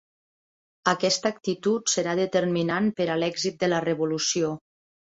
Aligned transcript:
Aquesta 0.91 1.33
actitud 1.35 1.93
serà 1.97 2.17
determinant 2.23 2.91
per 2.99 3.09
a 3.11 3.21
l'èxit 3.23 3.65
de 3.67 3.75
la 3.75 3.85
revolució. 3.89 4.57